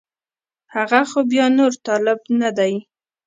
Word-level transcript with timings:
هغه 0.75 1.01
خو 1.09 1.19
بیا 1.31 1.45
نور 1.57 1.73
طالب 1.85 2.19
نه 2.39 2.49
دی 2.57 2.73